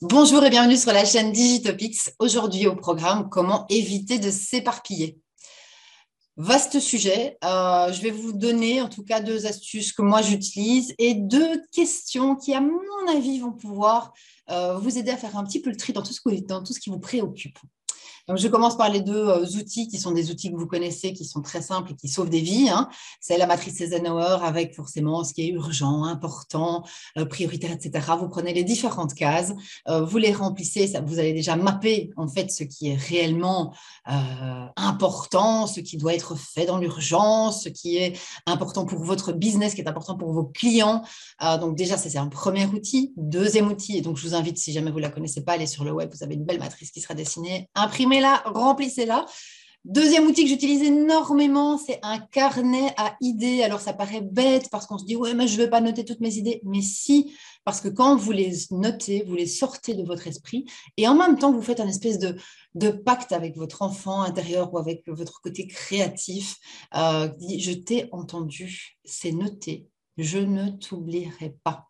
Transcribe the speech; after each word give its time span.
Bonjour 0.00 0.44
et 0.44 0.50
bienvenue 0.50 0.76
sur 0.76 0.92
la 0.92 1.04
chaîne 1.04 1.32
Digitopics. 1.32 2.10
Aujourd'hui 2.20 2.68
au 2.68 2.76
programme, 2.76 3.28
comment 3.28 3.66
éviter 3.68 4.20
de 4.20 4.30
s'éparpiller. 4.30 5.18
Vaste 6.36 6.78
sujet. 6.78 7.36
Euh, 7.42 7.92
je 7.92 8.00
vais 8.02 8.12
vous 8.12 8.32
donner 8.32 8.80
en 8.80 8.88
tout 8.88 9.02
cas 9.02 9.18
deux 9.18 9.46
astuces 9.46 9.92
que 9.92 10.02
moi 10.02 10.22
j'utilise 10.22 10.94
et 10.98 11.14
deux 11.14 11.60
questions 11.72 12.36
qui, 12.36 12.54
à 12.54 12.60
mon 12.60 12.78
avis, 13.08 13.40
vont 13.40 13.50
pouvoir 13.50 14.12
euh, 14.50 14.78
vous 14.78 14.98
aider 14.98 15.10
à 15.10 15.16
faire 15.16 15.36
un 15.36 15.42
petit 15.42 15.60
peu 15.60 15.70
le 15.70 15.76
tri 15.76 15.92
dans 15.92 16.02
tout 16.02 16.12
ce, 16.12 16.20
dans 16.46 16.62
tout 16.62 16.72
ce 16.72 16.78
qui 16.78 16.90
vous 16.90 17.00
préoccupe. 17.00 17.58
Donc, 18.28 18.36
je 18.36 18.46
commence 18.48 18.76
par 18.76 18.90
les 18.90 19.00
deux 19.00 19.26
euh, 19.26 19.46
outils 19.58 19.88
qui 19.88 19.98
sont 19.98 20.10
des 20.10 20.30
outils 20.30 20.52
que 20.52 20.56
vous 20.56 20.66
connaissez, 20.66 21.14
qui 21.14 21.24
sont 21.24 21.40
très 21.40 21.62
simples 21.62 21.92
et 21.92 21.94
qui 21.94 22.08
sauvent 22.08 22.28
des 22.28 22.42
vies. 22.42 22.68
Hein. 22.68 22.90
C'est 23.20 23.38
la 23.38 23.46
matrice 23.46 23.80
Eisenhower 23.80 24.38
avec 24.42 24.74
forcément 24.74 25.24
ce 25.24 25.32
qui 25.32 25.48
est 25.48 25.48
urgent, 25.48 26.04
important, 26.04 26.84
euh, 27.16 27.24
prioritaire, 27.24 27.72
etc. 27.72 28.06
Vous 28.20 28.28
prenez 28.28 28.52
les 28.52 28.64
différentes 28.64 29.14
cases, 29.14 29.54
euh, 29.88 30.02
vous 30.02 30.18
les 30.18 30.32
remplissez, 30.32 30.92
vous 31.06 31.18
allez 31.18 31.32
déjà 31.32 31.56
mapper 31.56 32.10
en 32.16 32.28
fait 32.28 32.50
ce 32.50 32.64
qui 32.64 32.88
est 32.88 32.96
réellement 32.96 33.74
important, 34.76 35.66
ce 35.66 35.80
qui 35.80 35.96
doit 35.96 36.14
être 36.14 36.34
fait 36.34 36.66
dans 36.66 36.78
l'urgence, 36.78 37.64
ce 37.64 37.68
qui 37.68 37.96
est 37.96 38.18
important 38.46 38.86
pour 38.86 39.02
votre 39.02 39.32
business, 39.32 39.72
ce 39.72 39.76
qui 39.76 39.82
est 39.82 39.88
important 39.88 40.16
pour 40.16 40.32
vos 40.32 40.44
clients. 40.44 41.02
donc 41.60 41.76
déjà, 41.76 41.96
c'est 41.96 42.16
un 42.16 42.28
premier 42.28 42.66
outil. 42.66 43.12
Deuxième 43.16 43.68
outil, 43.68 43.98
et 43.98 44.00
donc 44.00 44.16
je 44.16 44.26
vous 44.26 44.34
invite, 44.34 44.58
si 44.58 44.72
jamais 44.72 44.90
vous 44.90 44.96
ne 44.98 45.02
la 45.02 45.10
connaissez 45.10 45.42
pas, 45.42 45.52
à 45.52 45.54
aller 45.56 45.66
sur 45.66 45.84
le 45.84 45.92
web, 45.92 46.10
vous 46.12 46.22
avez 46.22 46.34
une 46.34 46.44
belle 46.44 46.58
matrice 46.58 46.90
qui 46.90 47.00
sera 47.00 47.14
dessinée, 47.14 47.68
imprimée 47.74 48.17
là 48.20 48.42
remplissez-la. 48.46 49.26
Deuxième 49.84 50.26
outil 50.26 50.42
que 50.42 50.50
j'utilise 50.50 50.82
énormément, 50.82 51.78
c'est 51.78 51.98
un 52.02 52.18
carnet 52.18 52.92
à 52.98 53.16
idées. 53.20 53.62
Alors, 53.62 53.80
ça 53.80 53.94
paraît 53.94 54.20
bête 54.20 54.68
parce 54.70 54.86
qu'on 54.86 54.98
se 54.98 55.04
dit, 55.04 55.16
ouais, 55.16 55.32
mais 55.34 55.46
je 55.46 55.56
ne 55.56 55.64
vais 55.64 55.70
pas 55.70 55.80
noter 55.80 56.04
toutes 56.04 56.20
mes 56.20 56.34
idées. 56.34 56.60
Mais 56.64 56.82
si, 56.82 57.32
parce 57.64 57.80
que 57.80 57.88
quand 57.88 58.16
vous 58.16 58.32
les 58.32 58.52
notez, 58.70 59.24
vous 59.26 59.34
les 59.34 59.46
sortez 59.46 59.94
de 59.94 60.02
votre 60.02 60.26
esprit 60.26 60.66
et 60.96 61.08
en 61.08 61.14
même 61.14 61.38
temps, 61.38 61.52
vous 61.52 61.62
faites 61.62 61.80
un 61.80 61.88
espèce 61.88 62.18
de, 62.18 62.36
de 62.74 62.90
pacte 62.90 63.32
avec 63.32 63.56
votre 63.56 63.82
enfant 63.82 64.22
intérieur 64.22 64.74
ou 64.74 64.78
avec 64.78 65.08
votre 65.08 65.40
côté 65.40 65.66
créatif. 65.66 66.56
Euh, 66.94 67.30
je 67.58 67.72
t'ai 67.72 68.08
entendu, 68.12 68.98
c'est 69.04 69.32
noté, 69.32 69.86
je 70.18 70.38
ne 70.38 70.70
t'oublierai 70.70 71.56
pas. 71.62 71.88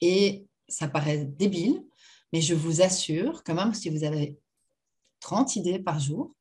Et 0.00 0.46
ça 0.68 0.86
paraît 0.86 1.24
débile, 1.24 1.82
mais 2.32 2.40
je 2.40 2.54
vous 2.54 2.82
assure 2.82 3.42
que 3.42 3.52
même 3.52 3.74
si 3.74 3.90
vous 3.90 4.04
avez 4.04 4.38
30 5.20 5.56
idées 5.56 5.78
par 5.78 6.00
jour, 6.00 6.34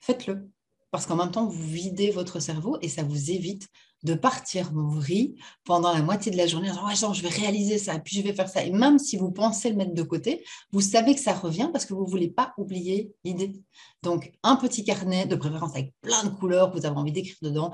faites-le. 0.00 0.50
Parce 0.90 1.06
qu'en 1.06 1.16
même 1.16 1.32
temps, 1.32 1.46
vous 1.46 1.66
videz 1.66 2.12
votre 2.12 2.38
cerveau 2.38 2.78
et 2.80 2.88
ça 2.88 3.02
vous 3.02 3.30
évite 3.32 3.68
de 4.04 4.14
partir 4.14 4.70
en 4.76 4.86
vrille 4.86 5.34
pendant 5.64 5.92
la 5.92 6.02
moitié 6.02 6.30
de 6.30 6.36
la 6.36 6.46
journée 6.46 6.70
en 6.70 6.88
disant 6.88 7.12
je 7.12 7.22
vais 7.22 7.30
réaliser 7.30 7.78
ça, 7.78 7.98
puis 7.98 8.16
je 8.16 8.22
vais 8.22 8.34
faire 8.34 8.48
ça. 8.48 8.62
Et 8.62 8.70
même 8.70 8.98
si 8.98 9.16
vous 9.16 9.32
pensez 9.32 9.70
le 9.70 9.76
mettre 9.76 9.94
de 9.94 10.02
côté, 10.02 10.44
vous 10.72 10.82
savez 10.82 11.14
que 11.14 11.20
ça 11.20 11.32
revient 11.32 11.70
parce 11.72 11.86
que 11.86 11.94
vous 11.94 12.04
ne 12.04 12.10
voulez 12.10 12.28
pas 12.28 12.52
oublier 12.58 13.12
l'idée. 13.24 13.60
Donc, 14.02 14.30
un 14.42 14.56
petit 14.56 14.84
carnet, 14.84 15.26
de 15.26 15.34
préférence 15.34 15.74
avec 15.74 15.94
plein 16.02 16.22
de 16.22 16.28
couleurs 16.28 16.70
que 16.70 16.78
vous 16.78 16.86
avez 16.86 16.96
envie 16.96 17.12
d'écrire 17.12 17.38
dedans. 17.40 17.72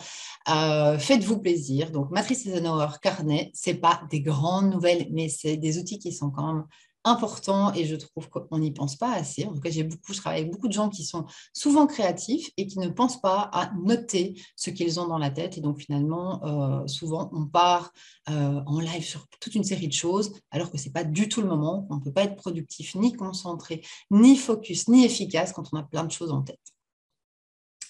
Euh, 0.48 0.96
faites-vous 0.98 1.40
plaisir. 1.40 1.90
Donc, 1.90 2.10
Matrice 2.10 2.46
Eisenhower, 2.46 2.88
carnet, 3.02 3.50
ce 3.52 3.70
n'est 3.70 3.76
pas 3.76 4.00
des 4.10 4.20
grandes 4.20 4.70
nouvelles, 4.72 5.08
mais 5.10 5.28
c'est 5.28 5.56
des 5.56 5.78
outils 5.78 5.98
qui 5.98 6.12
sont 6.12 6.30
quand 6.30 6.54
même 6.54 6.64
important 7.04 7.72
et 7.74 7.84
je 7.84 7.96
trouve 7.96 8.28
qu'on 8.28 8.58
n'y 8.58 8.72
pense 8.72 8.96
pas 8.96 9.12
assez. 9.12 9.44
En 9.46 9.54
tout 9.54 9.60
cas, 9.60 9.70
j'ai 9.70 9.84
beaucoup, 9.84 10.12
je 10.12 10.18
travaille 10.18 10.40
avec 10.40 10.52
beaucoup 10.52 10.68
de 10.68 10.72
gens 10.72 10.88
qui 10.88 11.04
sont 11.04 11.24
souvent 11.52 11.86
créatifs 11.86 12.50
et 12.56 12.66
qui 12.66 12.78
ne 12.78 12.88
pensent 12.88 13.20
pas 13.20 13.48
à 13.52 13.72
noter 13.82 14.40
ce 14.56 14.70
qu'ils 14.70 15.00
ont 15.00 15.06
dans 15.08 15.18
la 15.18 15.30
tête. 15.30 15.56
Et 15.58 15.60
donc, 15.60 15.80
finalement, 15.80 16.44
euh, 16.44 16.86
souvent, 16.86 17.30
on 17.32 17.46
part 17.46 17.92
euh, 18.28 18.60
en 18.66 18.80
live 18.80 19.04
sur 19.04 19.26
toute 19.40 19.54
une 19.54 19.64
série 19.64 19.88
de 19.88 19.92
choses 19.92 20.32
alors 20.50 20.70
que 20.70 20.78
ce 20.78 20.86
n'est 20.86 20.92
pas 20.92 21.04
du 21.04 21.28
tout 21.28 21.40
le 21.40 21.48
moment. 21.48 21.86
On 21.90 21.96
ne 21.96 22.00
peut 22.00 22.12
pas 22.12 22.24
être 22.24 22.36
productif, 22.36 22.94
ni 22.94 23.12
concentré, 23.12 23.82
ni 24.10 24.36
focus, 24.36 24.88
ni 24.88 25.04
efficace 25.04 25.52
quand 25.52 25.72
on 25.72 25.78
a 25.78 25.82
plein 25.82 26.04
de 26.04 26.12
choses 26.12 26.32
en 26.32 26.42
tête. 26.42 26.60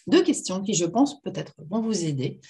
Deux 0.07 0.23
questions 0.23 0.63
qui, 0.63 0.75
je 0.75 0.87
pense, 0.87 1.21
peut-être 1.21 1.55
vont 1.69 1.83
vous 1.83 2.05
aider. 2.05 2.41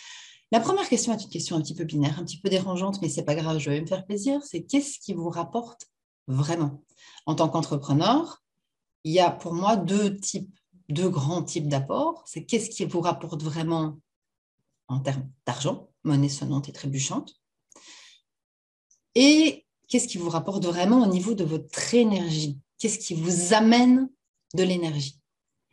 La 0.53 0.61
première 0.61 0.89
question 0.89 1.13
est 1.13 1.23
une 1.23 1.31
question 1.31 1.57
un 1.57 1.61
petit 1.61 1.75
peu 1.75 1.85
binaire, 1.85 2.19
un 2.19 2.25
petit 2.25 2.41
peu 2.41 2.49
dérangeante, 2.49 3.01
mais 3.01 3.09
c'est 3.09 3.23
pas 3.23 3.37
grave, 3.37 3.59
je 3.59 3.71
vais 3.71 3.81
me 3.81 3.87
faire 3.87 4.05
plaisir. 4.05 4.41
C'est 4.43 4.63
qu'est-ce 4.63 4.99
qui 4.99 5.15
vous 5.15 5.29
rapporte 5.29 5.87
vraiment. 6.27 6.85
En 7.27 7.35
tant 7.35 7.49
qu'entrepreneur, 7.49 8.43
il 9.05 9.13
y 9.13 9.21
a 9.21 9.31
pour 9.31 9.55
moi 9.55 9.77
deux 9.77 10.17
types, 10.17 10.55
deux 10.89 11.09
grands 11.09 11.43
types 11.43 11.69
d'apports. 11.69 12.25
C'est 12.27 12.45
qu'est-ce 12.45 12.71
qui 12.71 12.85
vous 12.85 13.01
rapporte 13.01 13.43
vraiment 13.43 13.99
en 14.89 15.01
termes 15.01 15.31
d'argent, 15.47 15.91
monnaie 16.05 16.29
sonnante 16.29 16.69
et 16.69 16.73
trébuchante, 16.73 17.41
et 19.15 19.67
qu'est-ce 19.89 20.09
qui 20.09 20.19
vous 20.19 20.29
rapporte 20.29 20.65
vraiment 20.65 21.03
au 21.03 21.07
niveau 21.07 21.35
de 21.35 21.45
votre 21.45 21.95
énergie? 21.95 22.59
Qu'est-ce 22.79 22.99
qui 22.99 23.15
vous 23.15 23.55
amène 23.55 24.09
de 24.55 24.63
l'énergie? 24.63 25.21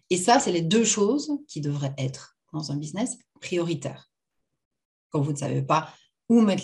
Et 0.10 0.18
ça, 0.18 0.40
c'est 0.40 0.52
les 0.52 0.62
deux 0.62 0.86
choses 0.86 1.32
qui 1.48 1.62
devraient 1.62 1.94
être 1.98 2.38
dans 2.54 2.72
un 2.72 2.78
business 2.78 3.18
prioritaire. 3.40 4.10
Quand 5.10 5.22
vous 5.22 5.32
ne 5.32 5.38
savez 5.38 5.62
pas 5.62 5.94
où 6.30 6.42
mettre 6.42 6.64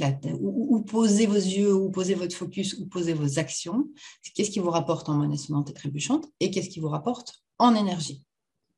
poser 0.86 1.26
vos 1.26 1.36
yeux, 1.36 1.74
où 1.74 1.90
poser 1.90 2.16
votre 2.16 2.36
focus, 2.36 2.74
où 2.74 2.86
poser 2.86 3.14
vos 3.14 3.40
actions. 3.40 3.88
Qu'est-ce 4.36 4.52
qui 4.52 4.60
vous 4.60 4.70
rapporte 4.70 5.10
en 5.10 5.14
monnaie 5.14 5.38
sonnante 5.38 5.70
et 5.70 5.74
trébuchante 5.74 6.28
et 6.40 6.52
qu'est-ce 6.52 6.70
qui 6.70 6.80
vous 6.80 6.90
rapporte 6.90 7.44
en 7.60 7.76
énergie? 7.76 8.24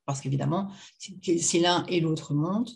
Parce 0.05 0.21
qu'évidemment, 0.21 0.71
si, 0.99 1.59
l'un 1.59 1.85
et 1.87 1.99
l'autre 1.99 2.33
montent, 2.33 2.73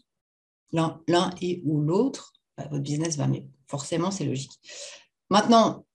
l'un 0.71 1.29
et 1.41 1.61
ou 1.65 1.79
l'autre, 1.81 2.33
bah, 2.57 2.67
votre 2.71 2.83
business 2.83 3.17
va 3.17 3.27
mieux. 3.27 3.45
Forcément, 3.67 4.09
c'est 4.09 4.25
logique. 4.25 4.59
Maintenant, 5.29 5.85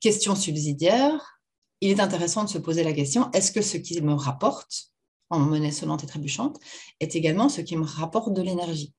question 0.00 0.34
subsidiaire, 0.34 1.40
il 1.80 1.90
est 1.90 2.00
intéressant 2.00 2.44
de 2.44 2.50
se 2.50 2.58
poser 2.58 2.84
la 2.84 2.92
question, 2.92 3.30
est-ce 3.32 3.50
que 3.50 3.62
ce 3.62 3.78
qui 3.78 4.00
me 4.02 4.12
rapporte 4.12 4.92
en 5.30 5.38
monnaie 5.38 5.72
sonnante 5.72 6.04
et 6.04 6.06
trébuchante 6.06 6.60
est 7.00 7.16
également 7.16 7.48
ce 7.48 7.62
qui 7.62 7.76
me 7.76 7.84
rapporte 7.84 8.34
de 8.34 8.42
l'énergie? 8.42 8.92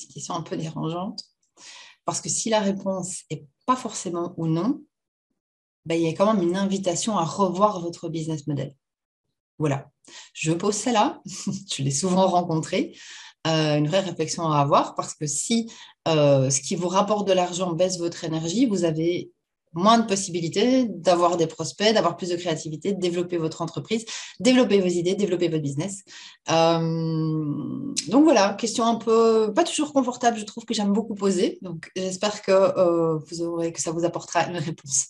Une 0.00 0.08
question 0.08 0.34
un 0.34 0.42
peu 0.42 0.56
dérangeante. 0.56 1.24
Parce 2.04 2.20
que 2.20 2.28
si 2.28 2.50
la 2.50 2.60
réponse 2.60 3.22
n'est 3.30 3.46
pas 3.66 3.76
forcément 3.76 4.34
ou 4.36 4.46
non, 4.46 4.82
ben, 5.84 5.94
il 5.94 6.02
y 6.02 6.08
a 6.08 6.12
quand 6.12 6.32
même 6.32 6.46
une 6.46 6.56
invitation 6.56 7.16
à 7.16 7.24
revoir 7.24 7.80
votre 7.80 8.08
business 8.08 8.46
model. 8.46 8.74
Voilà. 9.58 9.90
Je 10.32 10.52
pose 10.52 10.74
celle-là, 10.74 11.20
je 11.26 11.82
l'ai 11.82 11.90
souvent 11.90 12.28
rencontrée, 12.28 12.96
euh, 13.46 13.76
une 13.76 13.88
vraie 13.88 14.00
réflexion 14.00 14.50
à 14.50 14.58
avoir 14.58 14.94
parce 14.94 15.14
que 15.14 15.26
si 15.26 15.70
euh, 16.08 16.50
ce 16.50 16.60
qui 16.60 16.74
vous 16.74 16.88
rapporte 16.88 17.26
de 17.26 17.32
l'argent 17.32 17.72
baisse 17.72 17.98
votre 17.98 18.24
énergie, 18.24 18.66
vous 18.66 18.84
avez 18.84 19.30
moins 19.78 19.98
de 19.98 20.06
possibilités 20.06 20.86
d'avoir 20.88 21.36
des 21.36 21.46
prospects, 21.46 21.94
d'avoir 21.94 22.16
plus 22.16 22.30
de 22.30 22.36
créativité, 22.36 22.92
de 22.92 23.00
développer 23.00 23.38
votre 23.38 23.62
entreprise, 23.62 24.04
développer 24.40 24.80
vos 24.80 24.88
idées, 24.88 25.14
développer 25.14 25.48
votre 25.48 25.62
business. 25.62 26.02
Euh, 26.50 27.94
donc 28.08 28.24
voilà, 28.24 28.54
question 28.54 28.84
un 28.84 28.96
peu 28.96 29.52
pas 29.54 29.64
toujours 29.64 29.92
confortable, 29.92 30.36
je 30.36 30.44
trouve 30.44 30.64
que 30.64 30.74
j'aime 30.74 30.92
beaucoup 30.92 31.14
poser. 31.14 31.58
Donc 31.62 31.90
j'espère 31.96 32.42
que 32.42 32.52
euh, 32.52 33.18
vous 33.26 33.42
aurez 33.42 33.72
que 33.72 33.80
ça 33.80 33.92
vous 33.92 34.04
apportera 34.04 34.46
une 34.48 34.56
réponse 34.56 35.06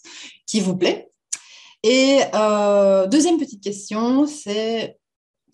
qui 0.46 0.60
vous 0.60 0.76
plaît. 0.76 1.08
Et 1.82 2.20
euh, 2.34 3.06
deuxième 3.06 3.38
petite 3.38 3.62
question, 3.62 4.26
c'est 4.26 4.98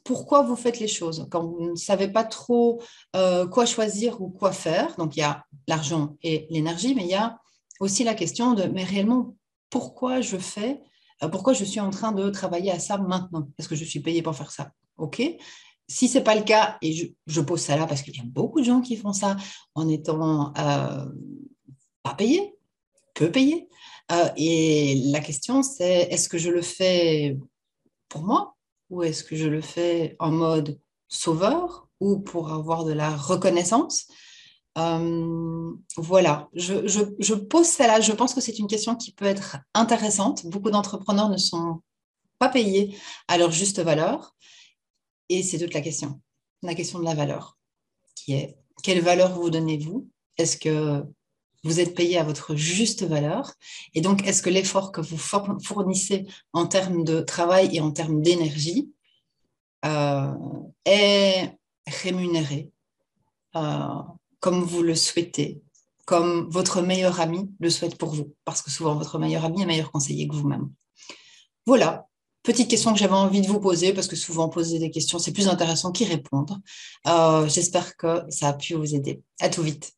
pourquoi 0.02 0.42
vous 0.42 0.56
faites 0.56 0.80
les 0.80 0.88
choses? 0.88 1.26
Quand 1.30 1.46
vous 1.46 1.70
ne 1.70 1.76
savez 1.76 2.08
pas 2.08 2.24
trop 2.24 2.82
quoi 3.12 3.64
choisir 3.64 4.20
ou 4.20 4.28
quoi 4.28 4.52
faire. 4.52 4.96
Donc 4.96 5.16
il 5.16 5.20
y 5.20 5.22
a 5.22 5.44
l'argent 5.66 6.16
et 6.22 6.46
l'énergie, 6.50 6.94
mais 6.94 7.04
il 7.04 7.10
y 7.10 7.14
a 7.14 7.38
aussi 7.80 8.04
la 8.04 8.14
question 8.14 8.54
de, 8.54 8.64
mais 8.64 8.84
réellement, 8.84 9.36
pourquoi 9.70 10.20
je 10.20 10.36
fais, 10.36 10.80
euh, 11.22 11.28
pourquoi 11.28 11.52
je 11.52 11.64
suis 11.64 11.80
en 11.80 11.90
train 11.90 12.12
de 12.12 12.30
travailler 12.30 12.70
à 12.70 12.78
ça 12.78 12.98
maintenant? 12.98 13.48
Est-ce 13.58 13.68
que 13.68 13.74
je 13.74 13.84
suis 13.84 14.00
payé 14.00 14.22
pour 14.22 14.34
faire 14.34 14.50
ça. 14.50 14.70
OK? 14.96 15.22
Si 15.88 16.08
ce 16.08 16.18
n'est 16.18 16.24
pas 16.24 16.34
le 16.34 16.42
cas, 16.42 16.78
et 16.80 17.14
je, 17.26 17.40
pose 17.40 17.60
ça 17.60 17.76
là 17.76 17.86
parce 17.86 18.02
qu'il 18.02 18.16
y 18.16 18.20
a 18.20 18.24
beaucoup 18.24 18.60
de 18.60 18.64
gens 18.64 18.80
qui 18.80 18.96
font 18.96 19.12
ça 19.12 19.36
en 19.74 19.88
étant 19.88 20.52
euh, 20.56 21.04
pas 22.02 22.14
payés, 22.14 22.54
peu 23.14 23.30
payés. 23.30 23.68
Euh, 24.12 24.28
et 24.36 24.94
la 25.06 25.20
question, 25.20 25.62
c'est 25.62 26.08
est-ce 26.10 26.28
que 26.28 26.38
je 26.38 26.50
le 26.50 26.62
fais 26.62 27.36
pour 28.08 28.22
moi? 28.22 28.56
Ou 28.90 29.02
est-ce 29.02 29.24
que 29.24 29.36
je 29.36 29.48
le 29.48 29.60
fais 29.60 30.16
en 30.18 30.30
mode 30.30 30.78
sauveur? 31.08 31.88
Ou 32.00 32.18
pour 32.18 32.52
avoir 32.52 32.84
de 32.84 32.92
la 32.92 33.14
reconnaissance? 33.14 34.06
Euh, 34.76 35.72
voilà, 35.96 36.48
je, 36.54 37.34
pose 37.34 37.66
celle-là. 37.66 38.00
Je 38.00 38.12
pense 38.12 38.34
que 38.34 38.40
c'est 38.40 38.58
une 38.58 38.66
question 38.66 38.96
qui 38.96 39.12
peut 39.12 39.24
être 39.24 39.58
intéressante. 39.74 40.46
Beaucoup 40.46 40.70
d'entrepreneurs 40.70 41.28
ne 41.28 41.36
sont 41.36 41.80
pas 42.38 42.48
payés 42.48 42.96
à 43.28 43.38
leur 43.38 43.52
juste 43.52 43.80
valeur. 43.80 44.34
Et 45.28 45.42
c'est 45.42 45.58
toute 45.58 45.74
la 45.74 45.80
question, 45.80 46.20
la 46.62 46.74
question 46.74 46.98
de 46.98 47.04
la 47.04 47.14
valeur, 47.14 47.56
qui 48.14 48.34
est 48.34 48.56
quelle 48.82 49.00
valeur 49.00 49.32
vous 49.32 49.48
donnez-vous? 49.48 50.08
Est-ce 50.36 50.58
que 50.58 51.02
vous 51.62 51.80
êtes 51.80 51.94
payé 51.94 52.18
à 52.18 52.24
votre 52.24 52.54
juste 52.54 53.04
valeur? 53.04 53.52
Et 53.94 54.02
donc, 54.02 54.26
est-ce 54.26 54.42
que 54.42 54.50
l'effort 54.50 54.92
que 54.92 55.00
vous 55.00 55.16
fournissez 55.16 56.26
en 56.52 56.66
termes 56.66 57.04
de 57.04 57.20
travail 57.20 57.74
et 57.74 57.80
en 57.80 57.92
termes 57.92 58.20
d'énergie 58.20 58.92
euh, 59.86 60.32
est 60.84 61.50
rémunéré 61.86 62.70
euh, 63.56 64.02
comme 64.44 64.62
vous 64.62 64.82
le 64.82 64.94
souhaitez, 64.94 65.62
comme 66.04 66.50
votre 66.50 66.82
meilleur 66.82 67.18
ami 67.18 67.50
le 67.60 67.70
souhaite 67.70 67.96
pour 67.96 68.10
vous, 68.10 68.34
parce 68.44 68.60
que 68.60 68.70
souvent 68.70 68.94
votre 68.94 69.18
meilleur 69.18 69.42
ami 69.42 69.62
est 69.62 69.64
meilleur 69.64 69.90
conseiller 69.90 70.28
que 70.28 70.34
vous-même. 70.34 70.70
Voilà, 71.64 72.08
petite 72.42 72.68
question 72.68 72.92
que 72.92 72.98
j'avais 72.98 73.14
envie 73.14 73.40
de 73.40 73.46
vous 73.46 73.58
poser, 73.58 73.94
parce 73.94 74.06
que 74.06 74.16
souvent 74.16 74.50
poser 74.50 74.78
des 74.78 74.90
questions, 74.90 75.18
c'est 75.18 75.32
plus 75.32 75.48
intéressant 75.48 75.92
qu'y 75.92 76.04
répondre. 76.04 76.60
Euh, 77.06 77.48
j'espère 77.48 77.96
que 77.96 78.22
ça 78.28 78.48
a 78.48 78.52
pu 78.52 78.74
vous 78.74 78.94
aider. 78.94 79.22
À 79.40 79.48
tout 79.48 79.62
vite. 79.62 79.94